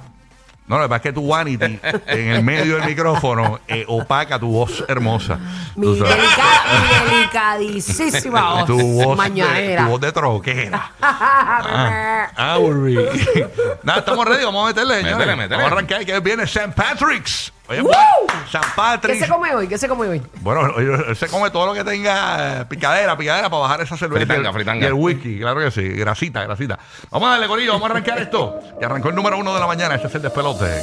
No, 0.66 0.78
lo 0.78 0.85
que 0.85 0.88
pasa 0.88 0.97
es 0.97 1.02
que 1.02 1.12
tu 1.12 1.28
vanity 1.28 1.78
en 2.06 2.28
el 2.30 2.42
medio 2.42 2.76
del 2.76 2.87
micrófono 2.87 3.61
eh, 3.68 3.85
opaca 3.87 4.38
tu 4.38 4.50
voz 4.50 4.83
hermosa. 4.88 5.38
Mi, 5.76 5.87
Tú 5.87 5.97
sabes. 5.97 6.16
delica- 6.16 7.50
mi 7.52 7.66
delicadísima 7.66 8.54
voz. 8.54 8.66
tu 8.66 8.78
voz, 8.80 9.09
de, 9.11 9.16
mañanera. 9.16 9.85
tu 9.85 9.90
voz 9.90 10.00
de 10.00 10.12
troquera. 10.12 10.90
ah, 11.02 12.30
ah. 12.37 12.59
Nada, 13.83 13.99
estamos 13.99 14.26
ready, 14.26 14.44
vamos 14.44 14.64
a 14.64 14.68
meterle, 14.68 14.94
señores. 14.97 15.18
Métele, 15.18 15.37
métele. 15.37 15.56
Vamos 15.56 15.71
a 15.73 15.75
arrancar, 15.75 16.04
que 16.06 16.21
viene 16.21 16.44
St. 16.44 16.73
Patrick's. 16.75 17.52
Oye, 17.66 17.80
¡Woo! 17.80 17.90
St. 18.47 19.00
¿Qué 19.00 19.18
se 19.18 19.26
come 19.28 19.54
hoy? 19.54 19.66
¿Qué 19.66 19.78
se 19.78 19.88
come 19.88 20.06
hoy? 20.06 20.23
Bueno, 20.40 20.76
él 20.76 21.16
se 21.16 21.28
come 21.28 21.50
todo 21.50 21.64
lo 21.66 21.73
que 21.73 21.83
tenga 21.83 22.61
eh, 22.61 22.64
picadera, 22.66 23.16
picadera 23.16 23.49
para 23.49 23.62
bajar 23.62 23.80
esa 23.80 23.97
cerveza. 23.97 24.26
Fritanga, 24.26 24.42
y 24.44 24.47
el- 24.49 24.52
fritanga. 24.54 24.85
Y 24.85 24.87
el 24.88 24.92
whisky, 24.92 25.38
claro 25.38 25.61
que 25.61 25.71
sí. 25.71 25.88
Grasita, 25.88 26.42
grasita. 26.44 26.78
Vamos 27.11 27.28
a 27.28 27.33
darle, 27.33 27.47
Corillo, 27.49 27.73
vamos 27.73 27.88
a 27.88 27.92
arrancar 27.92 28.18
esto. 28.18 28.59
Que 28.78 28.85
arrancó 28.85 29.09
el 29.09 29.14
número 29.14 29.38
uno 29.38 29.54
de 29.54 29.61
la 29.61 29.66
mañana. 29.66 29.94
Este 29.94 30.09
es 30.09 30.14
el 30.14 30.23
despelote. 30.23 30.83